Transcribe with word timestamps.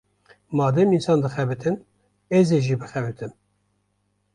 Madem 0.57 0.89
însan 0.97 1.19
dixebitin, 1.23 1.75
ez 2.39 2.47
ê 2.57 2.59
jî 2.65 2.75
bixebitim. 2.81 3.31